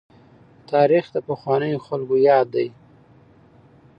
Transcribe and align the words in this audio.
تاريخ 0.71 1.03
د 1.11 1.17
پخوانیو 1.27 1.83
خلکو 1.87 2.15
ياد 2.29 2.47
دی. 2.55 2.67